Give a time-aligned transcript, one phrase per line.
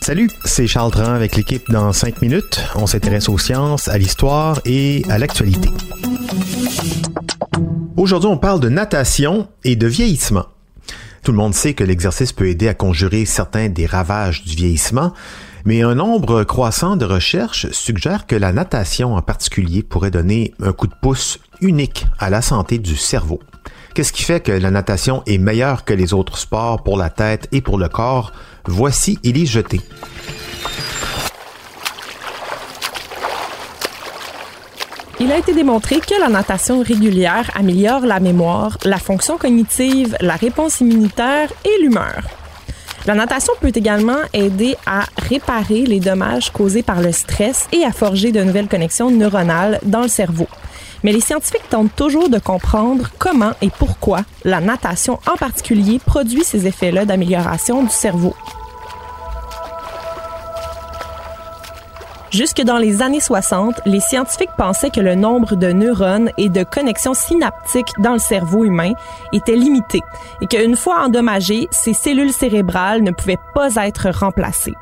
[0.00, 2.58] Salut, c'est Charles Tran avec l'équipe dans 5 minutes.
[2.74, 5.68] On s'intéresse aux sciences, à l'histoire et à l'actualité.
[7.98, 10.46] Aujourd'hui, on parle de natation et de vieillissement.
[11.22, 15.12] Tout le monde sait que l'exercice peut aider à conjurer certains des ravages du vieillissement,
[15.66, 20.72] mais un nombre croissant de recherches suggère que la natation en particulier pourrait donner un
[20.72, 23.40] coup de pouce unique à la santé du cerveau.
[23.98, 27.48] Qu'est-ce qui fait que la natation est meilleure que les autres sports pour la tête
[27.50, 28.30] et pour le corps?
[28.64, 29.80] Voici Élise Jeté.
[35.18, 40.36] Il a été démontré que la natation régulière améliore la mémoire, la fonction cognitive, la
[40.36, 42.22] réponse immunitaire et l'humeur.
[43.04, 47.90] La natation peut également aider à réparer les dommages causés par le stress et à
[47.90, 50.47] forger de nouvelles connexions neuronales dans le cerveau.
[51.04, 56.44] Mais les scientifiques tentent toujours de comprendre comment et pourquoi la natation en particulier produit
[56.44, 58.34] ces effets-là d'amélioration du cerveau.
[62.30, 66.62] Jusque dans les années 60, les scientifiques pensaient que le nombre de neurones et de
[66.62, 68.92] connexions synaptiques dans le cerveau humain
[69.32, 70.02] était limité
[70.42, 74.74] et qu'une fois endommagées, ces cellules cérébrales ne pouvaient pas être remplacées.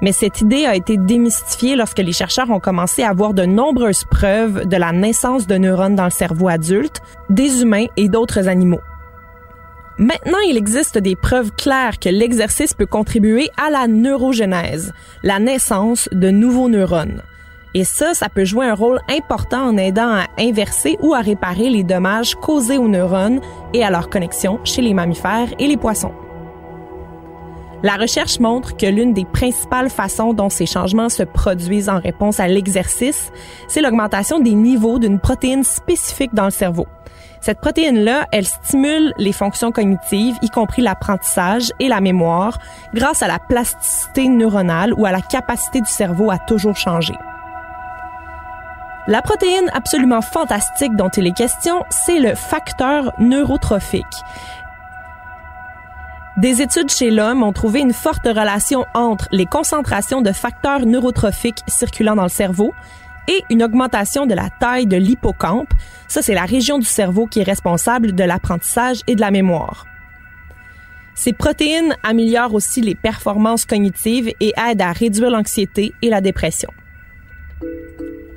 [0.00, 4.04] Mais cette idée a été démystifiée lorsque les chercheurs ont commencé à voir de nombreuses
[4.04, 8.80] preuves de la naissance de neurones dans le cerveau adulte, des humains et d'autres animaux.
[9.98, 16.08] Maintenant, il existe des preuves claires que l'exercice peut contribuer à la neurogénèse, la naissance
[16.12, 17.22] de nouveaux neurones.
[17.72, 21.70] Et ça, ça peut jouer un rôle important en aidant à inverser ou à réparer
[21.70, 23.40] les dommages causés aux neurones
[23.72, 26.12] et à leur connexion chez les mammifères et les poissons.
[27.82, 32.40] La recherche montre que l'une des principales façons dont ces changements se produisent en réponse
[32.40, 33.30] à l'exercice,
[33.68, 36.86] c'est l'augmentation des niveaux d'une protéine spécifique dans le cerveau.
[37.42, 42.58] Cette protéine-là, elle stimule les fonctions cognitives, y compris l'apprentissage et la mémoire,
[42.94, 47.14] grâce à la plasticité neuronale ou à la capacité du cerveau à toujours changer.
[49.06, 54.04] La protéine absolument fantastique dont il est question, c'est le facteur neurotrophique.
[56.36, 61.62] Des études chez l'homme ont trouvé une forte relation entre les concentrations de facteurs neurotrophiques
[61.66, 62.74] circulant dans le cerveau
[63.26, 65.72] et une augmentation de la taille de l'hippocampe.
[66.08, 69.86] Ça, c'est la région du cerveau qui est responsable de l'apprentissage et de la mémoire.
[71.14, 76.68] Ces protéines améliorent aussi les performances cognitives et aident à réduire l'anxiété et la dépression.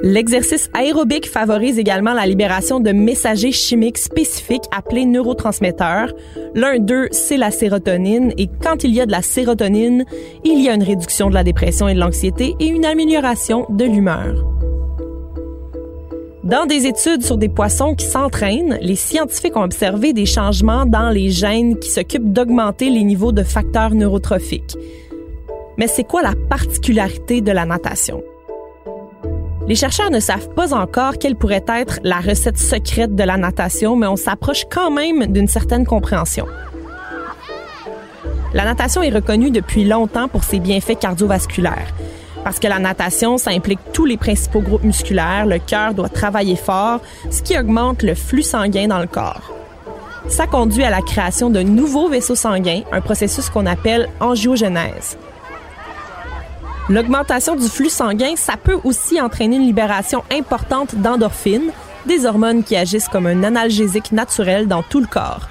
[0.00, 6.12] L'exercice aérobique favorise également la libération de messagers chimiques spécifiques appelés neurotransmetteurs.
[6.54, 10.04] L'un d'eux, c'est la sérotonine, et quand il y a de la sérotonine,
[10.44, 13.84] il y a une réduction de la dépression et de l'anxiété et une amélioration de
[13.84, 14.44] l'humeur.
[16.44, 21.10] Dans des études sur des poissons qui s'entraînent, les scientifiques ont observé des changements dans
[21.10, 24.76] les gènes qui s'occupent d'augmenter les niveaux de facteurs neurotrophiques.
[25.76, 28.22] Mais c'est quoi la particularité de la natation?
[29.68, 33.96] Les chercheurs ne savent pas encore quelle pourrait être la recette secrète de la natation,
[33.96, 36.46] mais on s'approche quand même d'une certaine compréhension.
[38.54, 41.92] La natation est reconnue depuis longtemps pour ses bienfaits cardiovasculaires.
[42.44, 46.56] Parce que la natation, ça implique tous les principaux groupes musculaires, le cœur doit travailler
[46.56, 49.52] fort, ce qui augmente le flux sanguin dans le corps.
[50.28, 55.18] Ça conduit à la création de nouveaux vaisseaux sanguins, un processus qu'on appelle angiogénèse.
[56.90, 61.70] L'augmentation du flux sanguin, ça peut aussi entraîner une libération importante d'endorphines,
[62.06, 65.48] des hormones qui agissent comme un analgésique naturel dans tout le corps.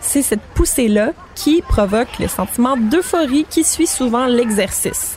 [0.00, 5.16] C'est cette poussée-là qui provoque le sentiment d'euphorie qui suit souvent l'exercice.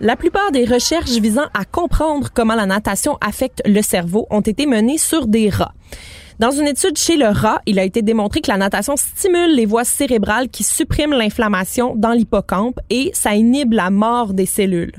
[0.00, 4.66] La plupart des recherches visant à comprendre comment la natation affecte le cerveau ont été
[4.66, 5.74] menées sur des rats.
[6.38, 9.66] Dans une étude chez le rat, il a été démontré que la natation stimule les
[9.66, 14.92] voies cérébrales qui suppriment l'inflammation dans l'hippocampe et ça inhibe la mort des cellules.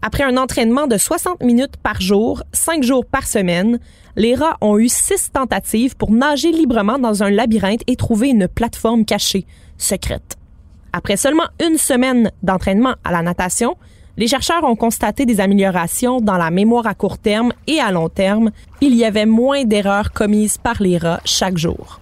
[0.00, 3.80] Après un entraînement de 60 minutes par jour, 5 jours par semaine,
[4.14, 8.46] les rats ont eu 6 tentatives pour nager librement dans un labyrinthe et trouver une
[8.46, 9.46] plateforme cachée,
[9.76, 10.38] secrète.
[10.92, 13.76] Après seulement une semaine d'entraînement à la natation,
[14.20, 18.10] les chercheurs ont constaté des améliorations dans la mémoire à court terme et à long
[18.10, 18.50] terme.
[18.82, 22.00] Il y avait moins d'erreurs commises par les rats chaque jour.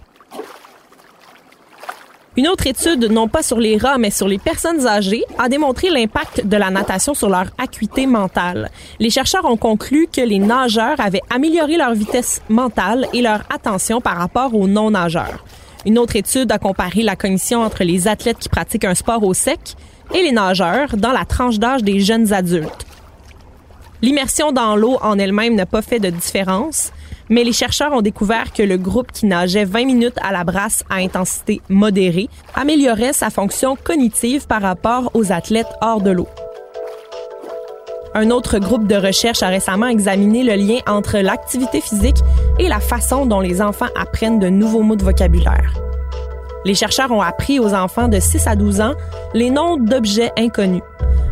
[2.37, 5.91] Une autre étude, non pas sur les rats, mais sur les personnes âgées, a démontré
[5.91, 8.69] l'impact de la natation sur leur acuité mentale.
[8.99, 14.01] Les chercheurs ont conclu que les nageurs avaient amélioré leur vitesse mentale et leur attention
[14.01, 15.45] par rapport aux non-nageurs.
[15.87, 19.35] Une autre étude a comparé la cognition entre les athlètes qui pratiquent un sport au
[19.35, 19.77] sec
[20.15, 22.87] et les nageurs dans la tranche d'âge des jeunes adultes.
[24.03, 26.93] L'immersion dans l'eau en elle-même n'a pas fait de différence,
[27.29, 30.85] mais les chercheurs ont découvert que le groupe qui nageait 20 minutes à la brasse
[30.89, 36.29] à intensité modérée améliorait sa fonction cognitive par rapport aux athlètes hors de l'eau.
[38.15, 42.17] Un autre groupe de recherche a récemment examiné le lien entre l'activité physique
[42.59, 45.75] et la façon dont les enfants apprennent de nouveaux mots de vocabulaire.
[46.65, 48.95] Les chercheurs ont appris aux enfants de 6 à 12 ans
[49.33, 50.83] les noms d'objets inconnus.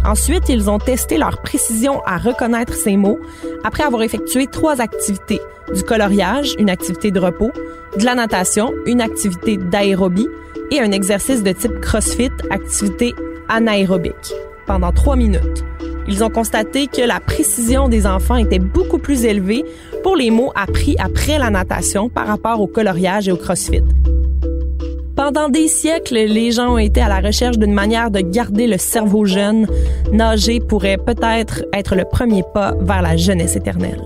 [0.05, 3.19] Ensuite, ils ont testé leur précision à reconnaître ces mots
[3.65, 5.41] après avoir effectué trois activités.
[5.75, 7.51] Du coloriage, une activité de repos,
[7.99, 10.29] de la natation, une activité d'aérobie
[10.71, 13.15] et un exercice de type CrossFit, activité
[13.49, 14.33] anaérobique,
[14.67, 15.66] pendant trois minutes.
[16.09, 19.65] Ils ont constaté que la précision des enfants était beaucoup plus élevée
[20.03, 23.83] pour les mots appris après la natation par rapport au coloriage et au CrossFit.
[25.17, 28.77] Pendant des siècles, les gens ont été à la recherche d'une manière de garder le
[28.77, 29.67] cerveau jeune.
[30.13, 34.03] Nager pourrait peut-être être le premier pas vers la jeunesse éternelle.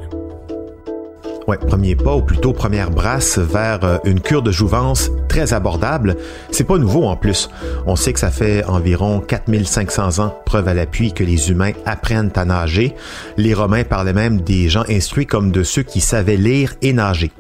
[1.59, 6.17] Premier pas, ou plutôt première brasse vers euh, une cure de jouvence très abordable.
[6.51, 7.49] C'est pas nouveau en plus.
[7.87, 12.33] On sait que ça fait environ 4500 ans, preuve à l'appui, que les humains apprennent
[12.35, 12.95] à nager.
[13.37, 17.31] Les Romains parlaient même des gens instruits comme de ceux qui savaient lire et nager.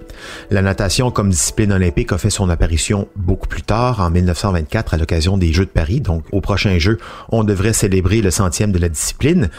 [0.50, 4.96] La natation comme discipline olympique a fait son apparition beaucoup plus tard, en 1924, à
[4.96, 6.00] l'occasion des Jeux de Paris.
[6.00, 6.98] Donc, au prochain jeu,
[7.30, 9.50] on devrait célébrer le centième de la discipline.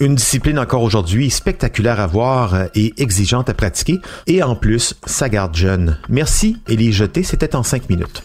[0.00, 4.00] Une discipline encore aujourd'hui spectaculaire à voir et exigeante à pratiquer.
[4.26, 5.98] Et en plus, ça garde jeune.
[6.08, 8.22] Merci, les jeter, c'était en cinq minutes.